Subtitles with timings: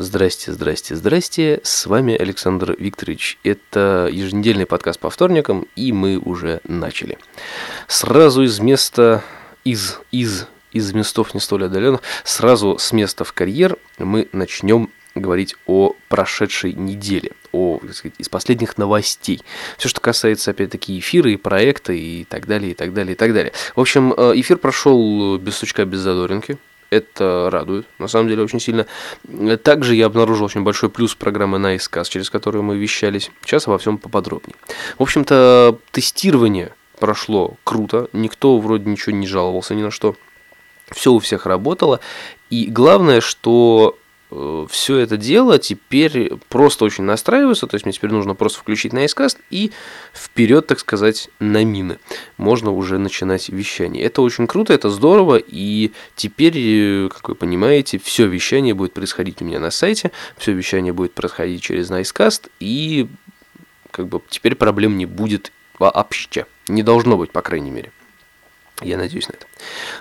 [0.00, 1.60] Здрасте, здрасте, здрасте.
[1.64, 3.36] С вами Александр Викторович.
[3.42, 7.18] Это еженедельный подкаст по вторникам, и мы уже начали.
[7.88, 9.24] Сразу из места,
[9.64, 15.56] из, из, из местов не столь отдаленных, сразу с места в карьер мы начнем говорить
[15.66, 19.42] о прошедшей неделе, о, так сказать, из последних новостей.
[19.78, 23.34] Все, что касается, опять-таки, эфира и проекта и так далее, и так далее, и так
[23.34, 23.52] далее.
[23.74, 26.56] В общем, э, эфир прошел без сучка, без задоринки.
[26.90, 28.86] Это радует, на самом деле, очень сильно.
[29.62, 33.30] Также я обнаружил очень большой плюс программы Найсказ, через которую мы вещались.
[33.44, 34.56] Сейчас обо всем поподробнее.
[34.98, 38.08] В общем-то, тестирование прошло круто.
[38.12, 40.16] Никто вроде ничего не жаловался ни на что.
[40.90, 42.00] Все у всех работало.
[42.48, 43.98] И главное, что
[44.30, 49.04] все это дело теперь просто очень настраивается, то есть мне теперь нужно просто включить на
[49.04, 49.72] Icecast и
[50.14, 51.98] вперед, так сказать, на мины.
[52.36, 54.04] Можно уже начинать вещание.
[54.04, 59.40] Это очень круто, это здорово, и теперь, э, как вы понимаете, все вещание будет происходить
[59.40, 63.08] у меня на сайте, все вещание будет происходить через Nicecast, и
[63.90, 66.46] как бы теперь проблем не будет вообще.
[66.68, 67.92] Не должно быть, по крайней мере.
[68.82, 69.47] Я надеюсь на это.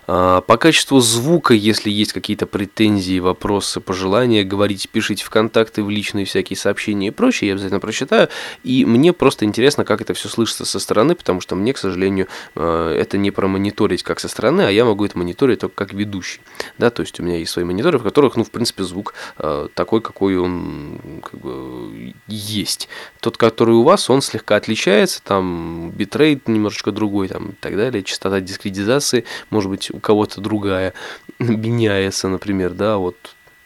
[0.08, 5.90] А, по качеству звука, если есть какие-то претензии, вопросы, пожелания, говорите, пишите в контакты, в
[5.90, 8.30] личные всякие сообщения и прочее, я обязательно прочитаю.
[8.64, 12.28] И мне просто интересно, как это все слышится со стороны, потому что мне, к сожалению,
[12.56, 16.42] а, это не промониторить как со стороны, а я могу это мониторить только как ведущий.
[16.78, 19.68] Да, то есть у меня есть свои мониторы, в которых, ну, в принципе, звук а,
[19.74, 22.90] такой, какой он как бы, есть.
[23.20, 28.04] Тот, который у вас, он слегка отличается, там битрейт немножечко другой, там и так далее,
[28.04, 30.94] частота дискретизации может быть, у кого-то другая
[31.40, 33.16] меняется, например, да, вот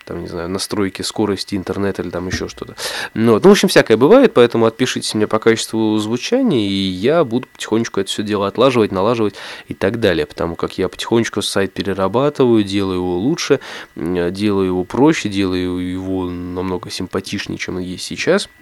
[0.05, 2.75] там, не знаю, настройки скорости интернета или там еще что-то.
[3.13, 7.47] Ну, ну, в общем, всякое бывает, поэтому отпишитесь мне по качеству звучания, и я буду
[7.47, 9.35] потихонечку это все дело отлаживать, налаживать
[9.67, 13.59] и так далее, потому как я потихонечку сайт перерабатываю, делаю его лучше,
[13.95, 18.49] делаю его проще, делаю его намного симпатичнее, чем он есть сейчас–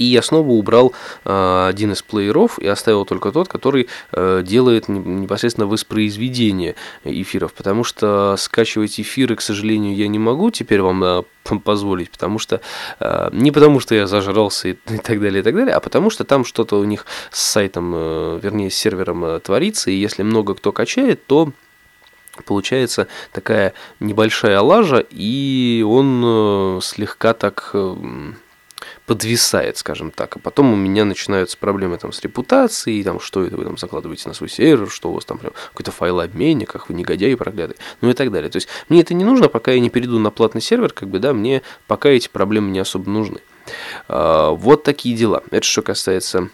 [0.00, 0.94] и я снова убрал
[1.26, 7.84] э, один из плееров и оставил только тот, который э, делает непосредственно воспроизведение эфиров, потому
[7.84, 11.22] что скачивать эфиры, к сожалению, я не могу теперь вам э,
[11.64, 12.60] позволить, потому что
[13.32, 16.44] не потому что я зажрался и, так далее, и так далее, а потому что там
[16.44, 17.92] что-то у них с сайтом,
[18.38, 21.50] вернее, с сервером творится, и если много кто качает, то
[22.46, 27.74] получается такая небольшая лажа, и он слегка так...
[29.10, 30.36] подвисает, скажем так.
[30.36, 34.28] А потом у меня начинаются проблемы там с репутацией, там, что это вы там закладываете
[34.28, 38.10] на свой сервер, что у вас там прям какой-то файлообменник, как вы негодяи проклятый, ну
[38.10, 38.48] и так далее.
[38.50, 41.18] То есть мне это не нужно, пока я не перейду на платный сервер, как бы,
[41.18, 43.40] да, мне пока эти проблемы не особо нужны.
[44.06, 45.42] А, вот такие дела.
[45.50, 46.48] Это что касается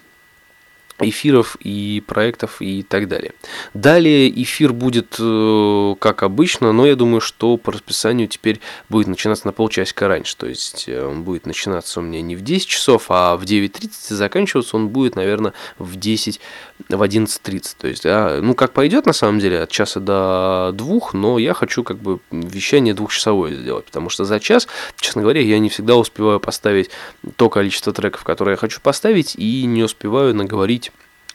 [1.01, 3.33] эфиров и проектов и так далее.
[3.75, 9.47] Далее эфир будет э, как обычно, но я думаю, что по расписанию теперь будет начинаться
[9.47, 10.37] на полчасика раньше.
[10.37, 13.91] То есть э, он будет начинаться у меня не в 10 часов, а в 9.30
[14.11, 16.41] и заканчиваться он будет, наверное, в 10,
[16.89, 17.77] в 11.30.
[17.79, 21.55] То есть, да, ну как пойдет на самом деле от часа до двух, но я
[21.55, 24.67] хочу как бы вещание двухчасовое сделать, потому что за час,
[24.99, 26.91] честно говоря, я не всегда успеваю поставить
[27.37, 30.86] то количество треков, которые я хочу поставить, и не успеваю наговорить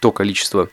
[0.02, 0.68] то количество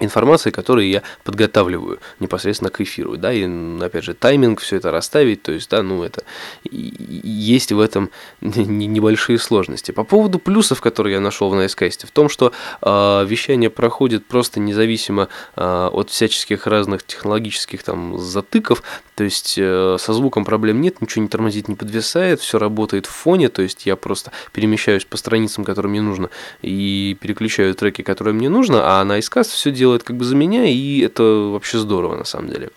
[0.00, 3.48] информации, которую я подготавливаю непосредственно к эфиру, да, и,
[3.80, 6.22] опять же, тайминг, все это расставить, то есть, да, ну, это,
[6.70, 8.10] есть в этом
[8.40, 9.92] небольшие сложности.
[9.92, 14.60] По поводу плюсов, которые я нашел в Найскасте, в том, что э, вещание проходит просто
[14.60, 18.82] независимо э, от всяческих разных технологических там затыков,
[19.14, 23.10] то есть, э, со звуком проблем нет, ничего не тормозит, не подвисает, все работает в
[23.10, 26.30] фоне, то есть, я просто перемещаюсь по страницам, которые мне нужно,
[26.62, 30.66] и переключаю треки, которые мне нужно, а Найскаст все делает делает как бы за меня,
[30.66, 32.70] и это вообще здорово на самом деле.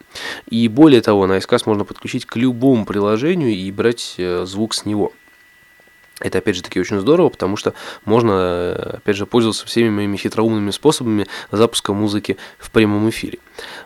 [0.50, 4.86] И более того, на iSCAS можно подключить к любому приложению и брать э, звук с
[4.86, 5.12] него.
[6.22, 7.74] Это, опять же, таки очень здорово, потому что
[8.06, 13.40] можно, опять же, пользоваться всеми моими хитроумными способами запуска музыки в прямом эфире.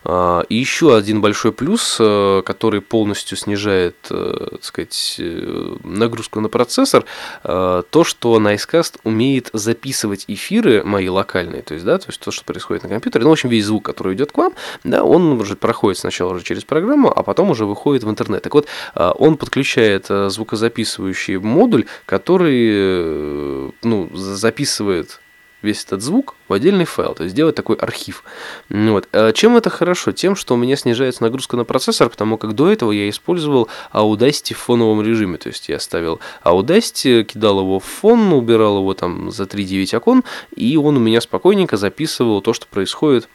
[0.03, 6.39] А, и еще один большой плюс, э, который полностью снижает, э, так сказать, э, нагрузку
[6.39, 7.05] на процессор,
[7.43, 12.43] то, что Nicecast умеет записывать эфиры мои локальные, то есть, да, то есть то, что
[12.43, 14.53] происходит на компьютере, ну, в общем, весь звук, который идет к вам,
[14.83, 18.43] да, он уже проходит сначала уже через программу, а потом уже выходит в интернет.
[18.43, 25.19] Так вот, он подключает звукозаписывающий модуль, который, ну, записывает
[25.65, 28.23] весь этот звук в отдельный файл, то есть сделать такой архив.
[28.69, 29.09] Вот.
[29.11, 30.11] А чем это хорошо?
[30.11, 34.53] Тем, что у меня снижается нагрузка на процессор, потому как до этого я использовал Audacity
[34.53, 39.31] в фоновом режиме, то есть я ставил Audacity, кидал его в фон, убирал его там
[39.31, 40.23] за 3-9 окон,
[40.55, 43.27] и он у меня спокойненько записывал то, что происходит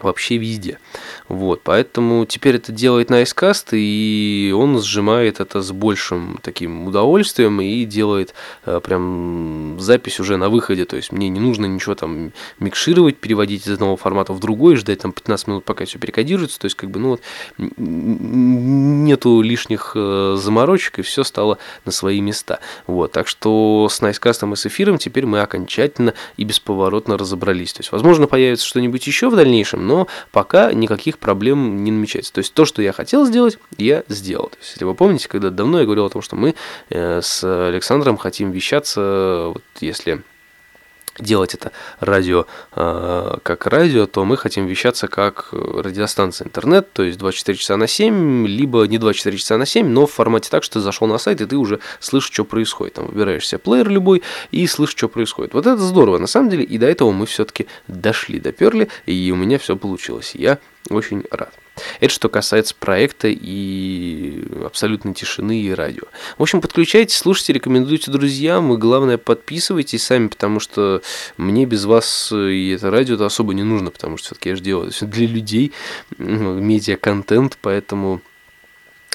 [0.00, 0.78] вообще везде.
[1.28, 7.84] Вот, поэтому теперь это делает Nicecast, и он сжимает это с большим таким удовольствием и
[7.84, 8.34] делает
[8.64, 10.84] э, прям запись уже на выходе.
[10.84, 15.00] То есть мне не нужно ничего там микшировать, переводить из одного формата в другой, ждать
[15.00, 16.58] там 15 минут, пока все перекодируется.
[16.60, 17.22] То есть, как бы, ну вот,
[17.58, 22.60] нету лишних э, заморочек, и все стало на свои места.
[22.86, 27.72] Вот, так что с Nicecast и с эфиром теперь мы окончательно и бесповоротно разобрались.
[27.72, 32.32] То есть, возможно, появится что-нибудь еще в дальнейшем, но пока никаких проблем не намечается.
[32.32, 34.48] То есть то, что я хотел сделать, я сделал.
[34.50, 36.54] То есть, если вы помните, когда давно я говорил о том, что мы
[36.90, 40.22] э, с Александром хотим вещаться, вот если
[41.18, 47.18] делать это радио э, как радио, то мы хотим вещаться как радиостанция интернет, то есть
[47.18, 50.74] 24 часа на 7, либо не 24 часа на 7, но в формате так, что
[50.74, 52.94] ты зашел на сайт, и ты уже слышишь, что происходит.
[52.94, 55.54] Там выбираешь себе плеер любой и слышишь, что происходит.
[55.54, 59.36] Вот это здорово, на самом деле, и до этого мы все-таки дошли, доперли, и у
[59.36, 60.32] меня все получилось.
[60.34, 60.58] Я
[60.90, 61.52] очень рад.
[62.00, 66.04] Это что касается проекта и абсолютной тишины и радио.
[66.36, 71.02] В общем, подключайтесь, слушайте, рекомендуйте друзьям, и главное, подписывайтесь сами, потому что
[71.36, 74.62] мне без вас и это радио это особо не нужно, потому что все-таки я же
[74.62, 75.72] делаю это для людей,
[76.18, 78.20] медиа-контент, поэтому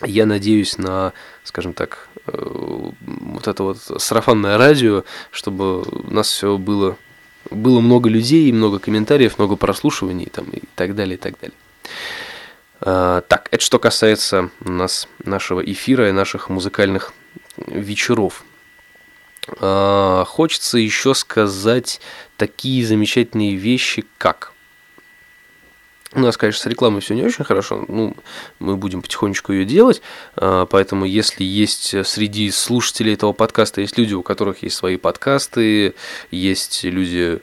[0.01, 6.57] я надеюсь на, скажем так, э, вот это вот сарафанное радио, чтобы у нас все
[6.57, 6.97] было
[7.49, 11.55] было много людей, много комментариев, много прослушиваний там, и так далее, и так далее.
[12.81, 17.13] А, так, это что касается нас, нашего эфира и наших музыкальных
[17.67, 18.43] вечеров.
[19.59, 22.01] А, хочется еще сказать
[22.37, 24.53] такие замечательные вещи, как
[26.15, 28.15] у нас, конечно, с рекламой все не очень хорошо, ну,
[28.59, 30.01] мы будем потихонечку ее делать,
[30.35, 35.95] а, поэтому если есть среди слушателей этого подкаста, есть люди, у которых есть свои подкасты,
[36.31, 37.41] есть люди,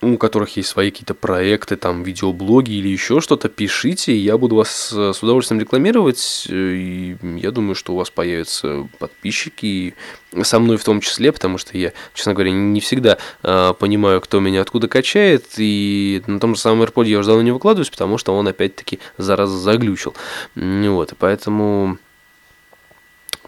[0.00, 4.92] у которых есть свои какие-то проекты, там, видеоблоги или еще что-то, пишите, я буду вас
[4.94, 9.94] э, с удовольствием рекламировать, э, и я думаю, что у вас появятся подписчики,
[10.42, 14.38] со мной в том числе, потому что я, честно говоря, не всегда э, понимаю, кто
[14.38, 18.18] меня откуда качает, и на том же самом AirPod я уже давно не выкладываюсь, потому
[18.18, 20.14] что он опять-таки зараза заглючил.
[20.54, 21.98] Вот, и поэтому...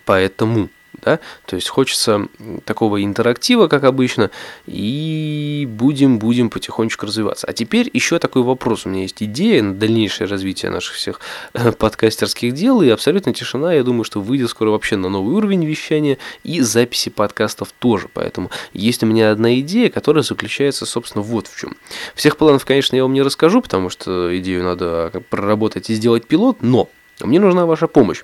[0.05, 0.71] Поэтому
[1.03, 2.29] да, то есть хочется
[2.65, 4.31] такого интерактива, как обычно,
[4.67, 7.47] и будем, будем потихонечку развиваться.
[7.47, 11.21] А теперь еще такой вопрос, у меня есть идея на дальнейшее развитие наших всех
[11.55, 15.65] э, подкастерских дел, и абсолютно тишина, я думаю, что выйдет скоро вообще на новый уровень
[15.65, 21.47] вещания и записи подкастов тоже, поэтому есть у меня одна идея, которая заключается, собственно, вот
[21.47, 21.77] в чем.
[22.15, 26.63] Всех планов, конечно, я вам не расскажу, потому что идею надо проработать и сделать пилот,
[26.63, 26.89] но
[27.21, 28.23] мне нужна ваша помощь.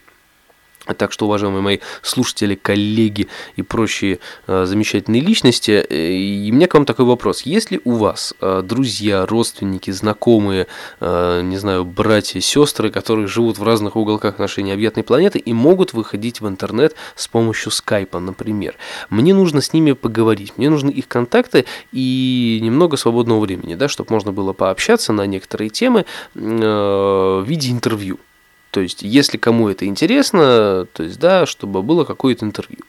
[0.95, 6.67] Так что, уважаемые мои слушатели, коллеги и прочие э, замечательные личности, э, и у меня
[6.67, 7.43] к вам такой вопрос.
[7.43, 10.67] Если у вас э, друзья, родственники, знакомые,
[11.01, 15.93] э, не знаю, братья, сестры, которые живут в разных уголках нашей необъятной планеты и могут
[15.93, 18.77] выходить в интернет с помощью скайпа, например,
[19.11, 24.13] мне нужно с ними поговорить, мне нужны их контакты и немного свободного времени, да, чтобы
[24.13, 26.05] можно было пообщаться на некоторые темы
[26.35, 28.19] э, в виде интервью.
[28.77, 32.81] То есть, если кому это интересно, то есть, да, чтобы было какое-то интервью.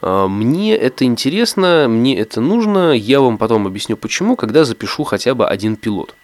[0.00, 5.34] А, мне это интересно, мне это нужно, я вам потом объясню почему, когда запишу хотя
[5.34, 6.14] бы один пилот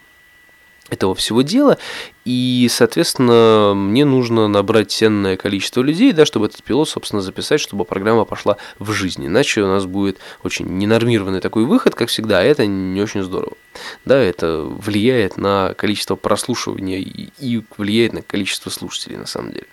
[0.93, 1.77] этого всего дела,
[2.25, 7.83] и, соответственно, мне нужно набрать ценное количество людей, да, чтобы этот пилот, собственно, записать, чтобы
[7.85, 9.25] программа пошла в жизнь.
[9.25, 13.57] Иначе у нас будет очень ненормированный такой выход, как всегда, а это не очень здорово.
[14.05, 19.67] Да, это влияет на количество прослушивания и влияет на количество слушателей, на самом деле.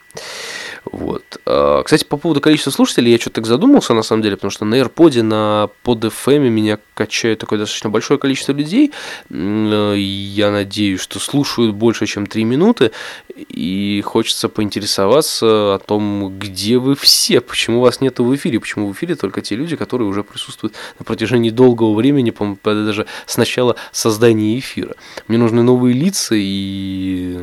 [0.85, 1.41] Вот.
[1.47, 4.65] А, кстати, по поводу количества слушателей, я что-то так задумался, на самом деле, потому что
[4.65, 8.93] на AirPod, на под меня качает такое достаточно большое количество людей.
[9.31, 12.91] Я надеюсь, что слушают больше, чем 3 минуты,
[13.37, 18.93] и хочется поинтересоваться о том, где вы все, почему вас нету в эфире, почему в
[18.93, 23.77] эфире только те люди, которые уже присутствуют на протяжении долгого времени, по даже с начала
[23.93, 24.95] создания эфира.
[25.29, 27.39] Мне нужны новые лица, и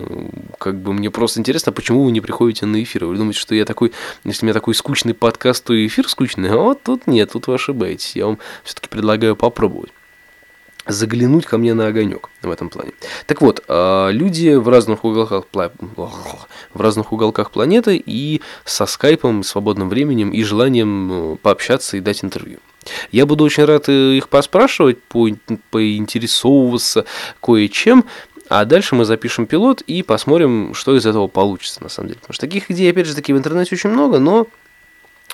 [0.60, 3.06] как бы мне просто интересно, почему вы не приходите на эфир.
[3.06, 3.91] Вы думаете, что я такой,
[4.24, 6.50] если у меня такой скучный подкаст, то эфир скучный?
[6.50, 8.15] А вот тут нет, тут вы ошибаетесь.
[8.15, 9.91] Я вам все-таки предлагаю попробовать
[10.86, 12.93] заглянуть ко мне на огонек в этом плане.
[13.25, 19.89] Так вот, а, люди в разных уголках, в разных уголках планеты и со скайпом, свободным
[19.89, 22.60] временем и желанием э, пообщаться и дать интервью.
[23.12, 25.27] Я буду очень рад э, их поспрашивать, по,
[25.72, 27.03] поинтересовываться
[27.41, 28.05] кое-чем,
[28.49, 32.19] а дальше мы запишем пилот и посмотрим, что из этого получится, на самом деле.
[32.19, 34.47] Потому что таких идей, опять же, таки в интернете очень много, но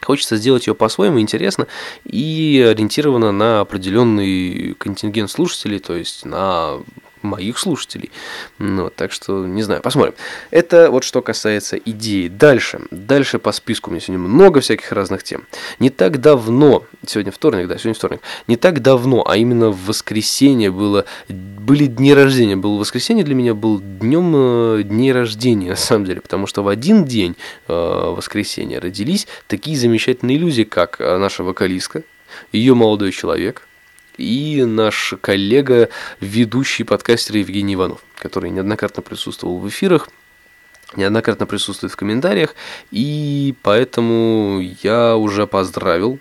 [0.01, 1.67] Хочется сделать ее по-своему интересно
[2.03, 6.79] и ориентировано на определенный контингент слушателей, то есть на
[7.23, 8.11] моих слушателей.
[8.59, 10.13] Ну, так что, не знаю, посмотрим.
[10.51, 12.27] Это вот что касается идеи.
[12.27, 12.81] Дальше.
[12.91, 15.45] Дальше по списку у меня сегодня много всяких разных тем.
[15.79, 20.71] Не так давно, сегодня вторник, да, сегодня вторник, не так давно, а именно в воскресенье
[20.71, 22.55] было, были дни рождения.
[22.55, 26.67] Было воскресенье для меня был днем э, дней рождения, на самом деле, потому что в
[26.67, 27.35] один день
[27.67, 32.03] э, воскресенья родились такие замечательные люди, как э, наша вокалистка,
[32.51, 33.67] ее молодой человек–
[34.17, 35.89] и наш коллега,
[36.19, 40.09] ведущий подкастер Евгений Иванов, который неоднократно присутствовал в эфирах,
[40.95, 42.55] неоднократно присутствует в комментариях,
[42.91, 46.19] и поэтому я уже поздравил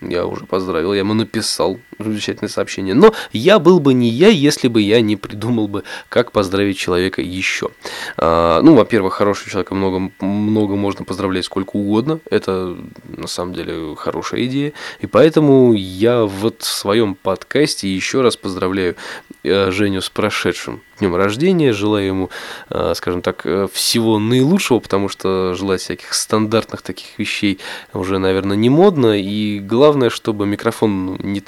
[0.00, 2.94] я уже поздравил, я ему написал замечательное сообщение.
[2.94, 7.22] Но я был бы не я, если бы я не придумал бы, как поздравить человека
[7.22, 7.70] еще.
[8.16, 12.20] А, ну, во-первых, хорошего человека много, много можно поздравлять сколько угодно.
[12.30, 14.72] Это на самом деле хорошая идея.
[15.00, 18.96] И поэтому я вот в своем подкасте еще раз поздравляю
[19.42, 22.30] э, Женю с прошедшим днем рождения, желаю ему,
[22.70, 27.58] э, скажем так, э, всего наилучшего, потому что желать всяких стандартных таких вещей
[27.92, 29.18] уже, наверное, не модно.
[29.18, 31.40] И главное, чтобы микрофон не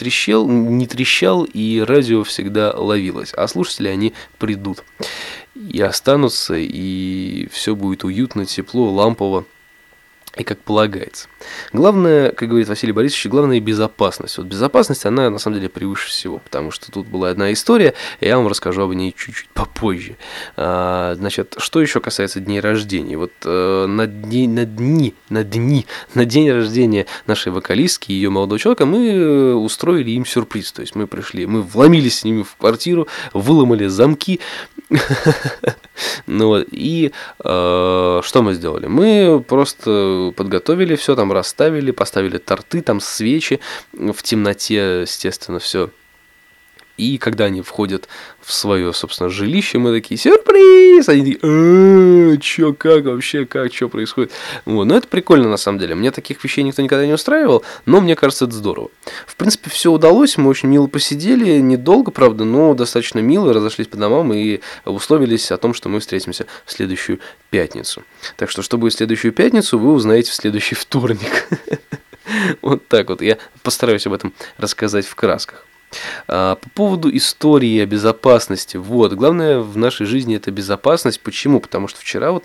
[0.45, 3.33] трещал, не трещал и радио всегда ловилось.
[3.35, 4.85] А слушатели, они придут
[5.55, 9.45] и останутся, и все будет уютно, тепло, лампово
[10.37, 11.29] и как полагается.
[11.73, 14.37] Главное, как говорит Василий Борисович, главное безопасность.
[14.39, 18.27] Вот безопасность, она на самом деле превыше всего, потому что тут была одна история, и
[18.27, 20.17] я вам расскажу об ней чуть-чуть попозже.
[20.57, 23.17] А, значит, что еще касается дней рождения?
[23.17, 28.29] Вот э, на, дни, на дни, на дни, на день рождения нашей вокалистки и ее
[28.31, 30.73] молодого человека мы э, устроили им сюрприз.
[30.73, 34.41] То есть мы пришли, мы вломились с ними в квартиру, выломали замки,
[36.27, 37.13] ну вот, и
[37.45, 38.87] э, что мы сделали?
[38.87, 43.61] Мы просто подготовили все, там расставили, поставили торты, там свечи,
[43.93, 45.91] в темноте, естественно, все
[46.97, 48.09] и когда они входят
[48.41, 51.09] в свое, собственно, жилище, мы такие, сюрприз!
[51.09, 54.33] Они такие, «Э, чё, как вообще, как, что происходит?
[54.65, 54.85] Вот.
[54.85, 55.95] Но это прикольно, на самом деле.
[55.95, 58.91] Мне таких вещей никто никогда не устраивал, но мне кажется, это здорово.
[59.27, 63.97] В принципе, все удалось, мы очень мило посидели, недолго, правда, но достаточно мило, разошлись по
[63.97, 68.05] домам и условились о том, что мы встретимся в следующую пятницу.
[68.37, 71.49] Так что, что будет в следующую пятницу, вы узнаете в следующий вторник.
[72.61, 73.23] Вот так вот.
[73.23, 75.65] Я постараюсь об этом рассказать в красках.
[76.29, 78.77] А, по поводу истории о безопасности.
[78.77, 81.21] Вот, главное в нашей жизни это безопасность.
[81.21, 81.61] Почему?
[81.61, 82.45] Потому что вчера вот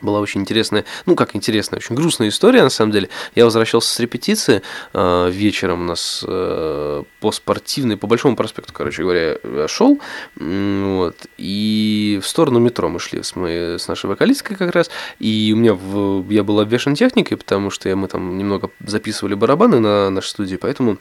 [0.00, 3.08] была очень интересная, ну как интересная, очень грустная история на самом деле.
[3.34, 9.02] Я возвращался с репетиции э, вечером у нас э, по спортивной, по большому проспекту, короче
[9.02, 9.36] говоря,
[9.68, 10.00] шел,
[10.34, 15.52] вот, и в сторону метро мы шли с, мы, с нашей вокалисткой как раз, и
[15.54, 19.78] у меня в, я был обвешан техникой, потому что я, мы там немного записывали барабаны
[19.78, 20.98] на нашей студии, поэтому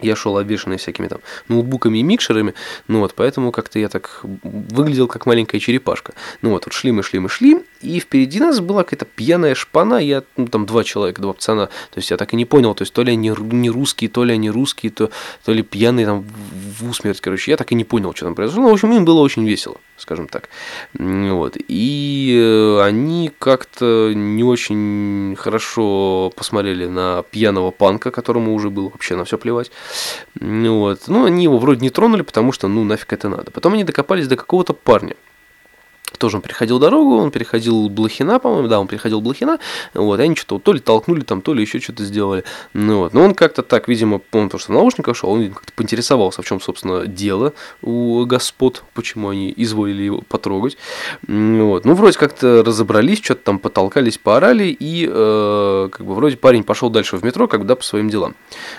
[0.00, 2.54] я шел обвешанный всякими там ноутбуками и микшерами,
[2.88, 6.14] ну вот, поэтому как-то я так выглядел как маленькая черепашка.
[6.42, 9.96] Ну вот, вот шли мы, шли мы, шли, и впереди нас была какая-то пьяная шпана,
[9.96, 12.82] я, ну там два человека, два пацана, то есть я так и не понял, то
[12.82, 15.10] есть то ли они не русские, то ли они русские, то,
[15.44, 16.24] то ли пьяные там
[16.80, 19.04] в усмерть, короче, я так и не понял, что там произошло, ну, в общем, им
[19.04, 20.48] было очень весело, скажем так.
[20.94, 28.88] Вот, и э, они как-то не очень хорошо посмотрели на пьяного панка, которому уже было
[28.88, 29.70] вообще на все плевать.
[30.40, 31.02] Вот.
[31.06, 33.50] Ну, они его вроде не тронули, потому что, ну, нафиг это надо.
[33.50, 35.14] Потом они докопались до какого-то парня
[36.18, 39.58] тоже он переходил дорогу, он переходил Блохина, по-моему, да, он переходил Блохина,
[39.94, 43.14] вот, и они что-то то ли толкнули там, то ли еще что-то сделали, ну вот,
[43.14, 46.46] но он как-то так, видимо, он то, что в наушниках шел, он как-то поинтересовался, в
[46.46, 47.52] чем, собственно, дело
[47.82, 50.76] у господ, почему они изволили его потрогать,
[51.26, 56.64] вот, ну, вроде как-то разобрались, что-то там потолкались, поорали, и, э, как бы, вроде парень
[56.64, 58.34] пошел дальше в метро, когда по своим делам,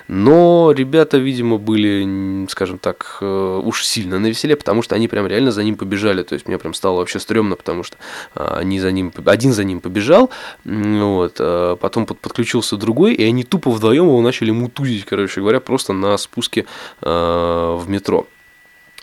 [0.07, 5.27] но ребята, видимо, были, скажем так, э, уж сильно на веселе, потому что они прям
[5.27, 7.97] реально за ним побежали, то есть мне прям стало вообще стрёмно, потому что
[8.33, 10.29] а, они за ним, один за ним побежал,
[10.63, 15.93] вот, а потом подключился другой, и они тупо вдвоем его начали мутузить, короче говоря, просто
[15.93, 16.65] на спуске
[17.01, 18.27] а, в метро.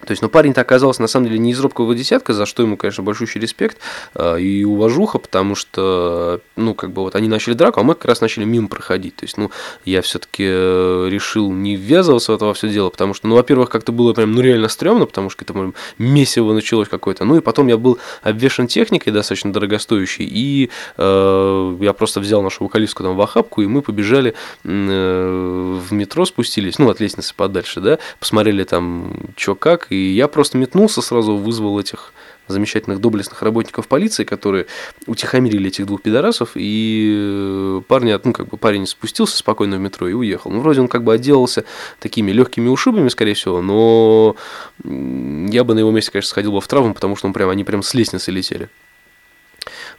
[0.06, 2.76] То есть, ну, парень-то оказался, на самом деле, не из робкого десятка, за что ему,
[2.76, 3.78] конечно, большущий респект
[4.14, 8.06] э, и уважуха, потому что, ну, как бы вот они начали драку, а мы как
[8.06, 9.16] раз начали мимо проходить.
[9.16, 9.50] То есть, ну,
[9.84, 13.70] я все-таки э, решил не ввязываться в это во все дело, потому что, ну, во-первых,
[13.70, 17.24] как-то было прям, ну, реально стрёмно, потому что это месиво началось какое-то.
[17.24, 22.64] Ну, и потом я был обвешен техникой достаточно дорогостоящей, и э, я просто взял нашу
[22.64, 27.80] вокалистку там в охапку, и мы побежали э, в метро, спустились, ну, от лестницы подальше,
[27.80, 32.12] да, посмотрели там, что как, и я просто метнулся сразу, вызвал этих
[32.48, 34.66] замечательных доблестных работников полиции, которые
[35.06, 40.08] утихомирили этих двух пидорасов, и э, парни, ну, как бы парень спустился спокойно в метро
[40.08, 40.50] и уехал.
[40.50, 41.64] Ну, вроде он как бы отделался
[42.00, 44.36] такими легкими ушибами, скорее всего, но
[44.84, 47.64] я бы на его месте, конечно, сходил бы в травму, потому что он прям, они
[47.64, 48.68] прям с лестницы летели.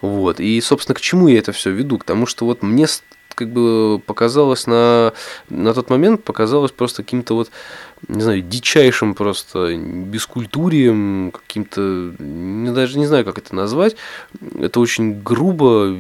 [0.01, 0.39] Вот.
[0.39, 1.97] И, собственно, к чему я это все веду?
[1.97, 2.87] К тому, что вот мне
[3.33, 5.13] как бы показалось на,
[5.49, 7.51] на тот момент, показалось просто каким-то вот,
[8.07, 13.95] не знаю, дичайшим просто бескультурием, каким-то, даже не знаю, как это назвать.
[14.59, 15.93] Это очень грубо,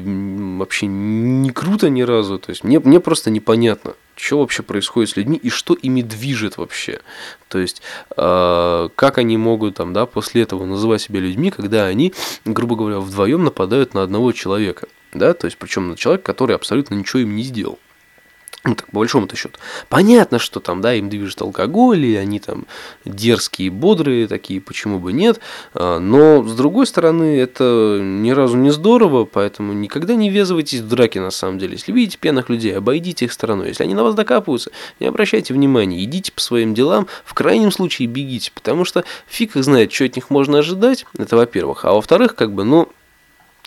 [0.57, 2.39] вообще не круто ни разу.
[2.39, 6.57] То есть мне, мне просто непонятно, что вообще происходит с людьми и что ими движет
[6.57, 6.99] вообще.
[7.47, 7.81] То есть,
[8.15, 12.13] э, как они могут там, да, после этого называть себя людьми, когда они,
[12.45, 16.95] грубо говоря, вдвоем нападают на одного человека да, то есть причем на человека, который абсолютно
[16.95, 17.79] ничего им не сделал.
[18.65, 19.59] Ну, так, по большому-то счету.
[19.89, 22.65] Понятно, что там, да, им движет алкоголь, и они там
[23.03, 25.41] дерзкие, бодрые такие, почему бы нет.
[25.73, 30.87] А, но, с другой стороны, это ни разу не здорово, поэтому никогда не ввязывайтесь в
[30.87, 31.73] драки, на самом деле.
[31.73, 33.67] Если видите пьяных людей, обойдите их стороной.
[33.67, 38.07] Если они на вас докапываются, не обращайте внимания, идите по своим делам, в крайнем случае
[38.07, 41.83] бегите, потому что фиг их знает, что от них можно ожидать, это во-первых.
[41.83, 42.87] А во-вторых, как бы, ну,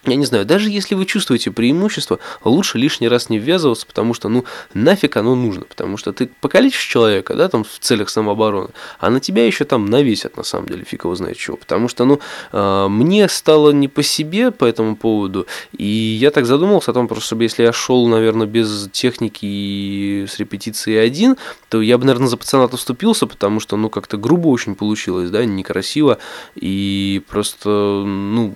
[0.07, 4.29] я не знаю, даже если вы чувствуете преимущество, лучше лишний раз не ввязываться, потому что,
[4.29, 4.45] ну,
[4.75, 9.21] нафиг оно нужно, потому что ты покалечишь человека, да, там, в целях самообороны, а на
[9.21, 12.21] тебя еще там навесят, на самом деле, фиг его знает чего, потому что, ну,
[12.53, 15.47] э, мне стало не по себе по этому поводу,
[15.77, 20.27] и я так задумался о том, просто, чтобы если я шел, наверное, без техники и
[20.29, 21.37] с репетицией один,
[21.69, 25.45] то я бы, наверное, за пацана-то вступился, потому что, ну, как-то грубо очень получилось, да,
[25.45, 26.19] некрасиво,
[26.55, 27.69] и просто,
[28.07, 28.55] ну,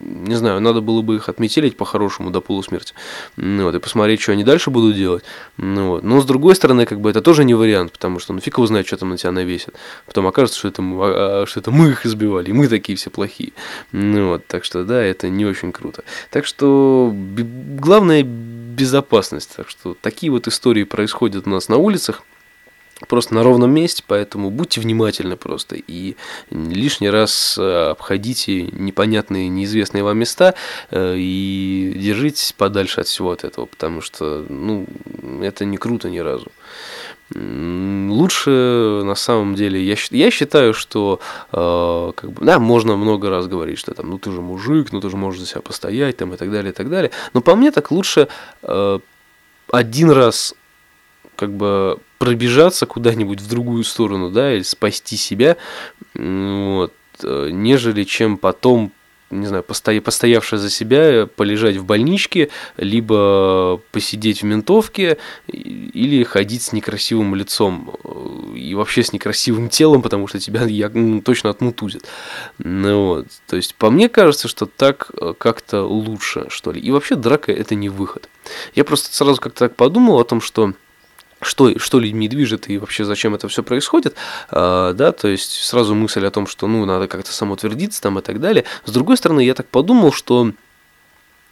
[0.00, 2.94] не знаю, надо было бы их отметелить по-хорошему до полусмерти.
[3.36, 5.24] Ну, вот, и посмотреть, что они дальше будут делать.
[5.56, 6.02] Ну, вот.
[6.02, 8.66] Но с другой стороны, как бы это тоже не вариант, потому что ну фиг его
[8.66, 9.74] знает, что там на тебя навесят.
[10.06, 13.52] Потом окажется, что это, а, что это мы их избивали, и мы такие все плохие.
[13.92, 16.04] Ну, вот, так что да, это не очень круто.
[16.30, 19.56] Так что главное безопасность.
[19.56, 22.22] Так что такие вот истории происходят у нас на улицах
[23.08, 26.16] просто на ровном месте, поэтому будьте внимательны просто и
[26.50, 30.54] лишний раз э, обходите непонятные, неизвестные вам места
[30.90, 34.86] э, и держитесь подальше от всего от этого, потому что, ну,
[35.42, 36.50] это не круто ни разу.
[37.34, 38.50] Лучше
[39.04, 41.20] на самом деле, я, я считаю, что
[41.52, 45.00] э, как бы, да, можно много раз говорить, что там, ну ты же мужик, ну
[45.00, 47.10] ты же можешь за себя постоять, там и так далее, и так далее.
[47.34, 48.28] Но по мне так лучше
[48.62, 48.98] э,
[49.72, 50.54] один раз
[51.36, 55.56] как бы пробежаться куда-нибудь в другую сторону, да, или спасти себя,
[56.14, 58.92] вот, э, нежели чем потом
[59.30, 65.18] не знаю, постоя, постоявшая за себя, полежать в больничке, либо посидеть в ментовке,
[65.48, 70.88] или ходить с некрасивым лицом э, и вообще с некрасивым телом, потому что тебя я,
[70.90, 72.04] ну, точно отмутузят.
[72.58, 73.26] Ну, вот.
[73.46, 76.80] То есть, по мне кажется, что так э, как-то лучше, что ли.
[76.80, 78.28] И вообще драка это не выход.
[78.74, 80.72] Я просто сразу как-то так подумал о том, что
[81.40, 84.14] что, что людьми движет и вообще зачем это все происходит,
[84.50, 88.22] а, да, то есть сразу мысль о том, что, ну, надо как-то самоутвердиться там и
[88.22, 88.64] так далее.
[88.84, 90.52] С другой стороны, я так подумал, что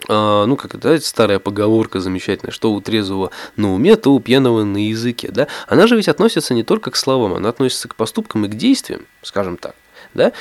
[0.07, 4.63] а, ну, как это, старая поговорка замечательная, что у трезвого на уме, то у пьяного
[4.63, 8.45] на языке, да, она же ведь относится не только к словам, она относится к поступкам
[8.45, 9.75] и к действиям, скажем так,
[10.13, 10.31] да,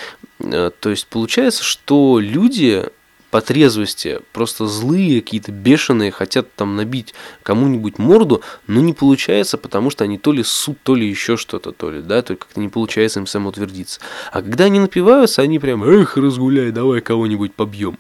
[0.40, 2.84] а, то есть получается, что люди
[3.34, 9.90] по трезвости просто злые, какие-то бешеные, хотят там набить кому-нибудь морду, но не получается, потому
[9.90, 12.68] что они то ли суд, то ли еще что-то, то ли, да, то как-то не
[12.68, 13.98] получается им самоутвердиться.
[14.30, 17.98] А когда они напиваются, они прям, эх, разгуляй, давай кого-нибудь побьем.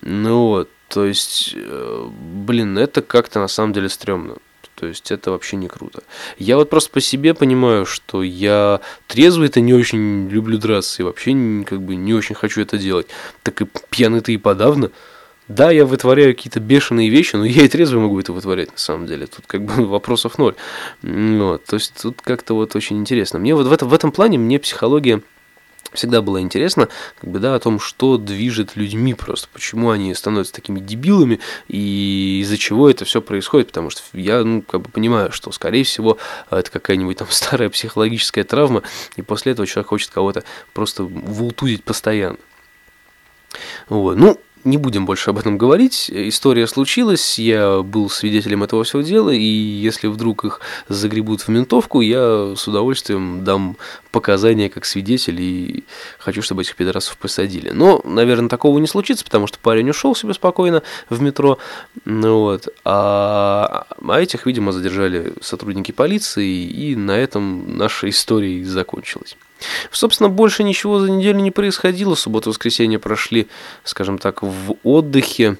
[0.00, 2.08] Ну вот, то есть, э,
[2.46, 4.36] блин, это как-то на самом деле стрёмно.
[4.82, 6.02] То есть это вообще не круто.
[6.38, 11.30] Я вот просто по себе понимаю, что я трезвый-то не очень люблю драться и вообще
[11.64, 13.06] как бы не очень хочу это делать.
[13.44, 14.90] Так и пьяный-то и подавно.
[15.46, 19.06] Да, я вытворяю какие-то бешеные вещи, но я и трезвый могу это вытворять на самом
[19.06, 19.28] деле.
[19.28, 20.56] Тут как бы вопросов ноль.
[21.02, 23.38] Вот, то есть тут как-то вот очень интересно.
[23.38, 25.22] Мне вот в, этом в этом плане мне психология
[25.92, 26.88] всегда было интересно,
[27.20, 32.40] как бы, да, о том, что движет людьми просто, почему они становятся такими дебилами и
[32.42, 36.18] из-за чего это все происходит, потому что я, ну, как бы понимаю, что, скорее всего,
[36.50, 38.82] это какая-нибудь там старая психологическая травма,
[39.16, 42.38] и после этого человек хочет кого-то просто вултузить постоянно.
[43.88, 44.16] Вот.
[44.16, 46.10] Ну, не будем больше об этом говорить.
[46.12, 52.00] История случилась, я был свидетелем этого всего дела, и если вдруг их загребут в ментовку,
[52.00, 53.76] я с удовольствием дам
[54.10, 55.84] показания как свидетель и
[56.18, 57.70] хочу, чтобы этих пидорасов посадили.
[57.70, 61.58] Но, наверное, такого не случится, потому что парень ушел себе спокойно в метро,
[62.04, 69.36] ну вот, а, а этих, видимо, задержали сотрудники полиции, и на этом наша история закончилась.
[69.90, 72.14] Собственно, больше ничего за неделю не происходило.
[72.14, 73.48] Суббота и воскресенье прошли,
[73.84, 75.58] скажем так, в отдыхе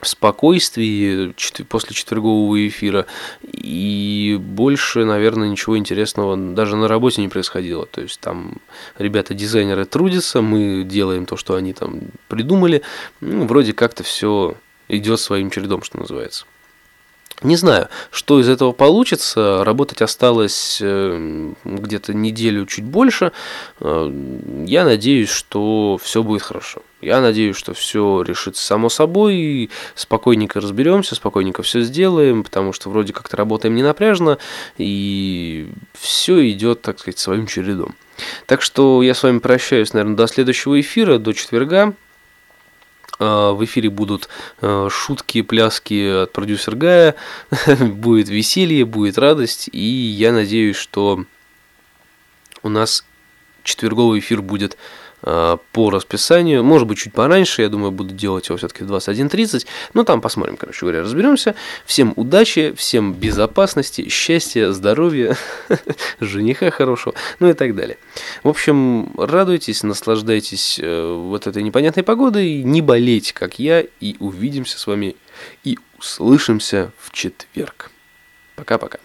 [0.00, 1.34] в спокойствии
[1.68, 3.06] после четвергового эфира.
[3.42, 7.86] И больше, наверное, ничего интересного даже на работе не происходило.
[7.86, 8.58] То есть там
[8.98, 12.82] ребята-дизайнеры трудятся, мы делаем то, что они там придумали.
[13.20, 14.56] Ну, вроде как-то все
[14.88, 16.44] идет своим чередом, что называется.
[17.42, 19.64] Не знаю, что из этого получится.
[19.64, 23.32] Работать осталось э, где-то неделю чуть больше.
[23.80, 24.10] Э,
[24.66, 26.82] я надеюсь, что все будет хорошо.
[27.00, 33.12] Я надеюсь, что все решится само собой, спокойненько разберемся, спокойненько все сделаем, потому что вроде
[33.12, 34.38] как-то работаем не напряжно,
[34.78, 37.94] и все идет, так сказать, своим чередом.
[38.46, 41.94] Так что я с вами прощаюсь, наверное, до следующего эфира, до четверга.
[43.18, 44.28] А, в эфире будут
[44.60, 47.14] а, шутки, пляски от продюсера Гая,
[47.80, 51.24] будет веселье, будет радость, и я надеюсь, что
[52.62, 53.04] у нас
[53.62, 56.62] четверговый эфир будет Э, по расписанию.
[56.62, 59.66] Может быть, чуть пораньше, я думаю, буду делать его все-таки в 21.30.
[59.94, 61.54] Но там посмотрим, короче говоря, разберемся.
[61.86, 65.36] Всем удачи, всем безопасности, счастья, здоровья,
[66.20, 67.98] жениха хорошего, ну и так далее.
[68.42, 74.78] В общем, радуйтесь, наслаждайтесь э, вот этой непонятной погодой, не болейте, как я, и увидимся
[74.78, 75.16] с вами
[75.62, 77.90] и услышимся в четверг.
[78.56, 78.98] Пока-пока.